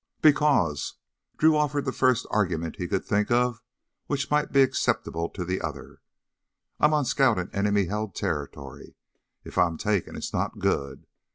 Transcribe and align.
"Because," 0.23 0.95
Drew 1.37 1.55
offered 1.55 1.85
the 1.85 1.91
first 1.91 2.25
argument 2.31 2.77
he 2.77 2.87
could 2.87 3.05
think 3.05 3.29
of 3.29 3.61
which 4.07 4.31
might 4.31 4.51
be 4.51 4.63
acceptable 4.63 5.29
to 5.29 5.45
the 5.45 5.61
other, 5.61 6.01
"I'm 6.79 6.91
on 6.95 7.05
scout 7.05 7.37
in 7.37 7.51
enemy 7.53 7.85
held 7.85 8.15
territory. 8.15 8.95
If 9.43 9.59
I'm 9.59 9.77
taken, 9.77 10.15
it's 10.15 10.33
not 10.33 10.57
good. 10.57 11.05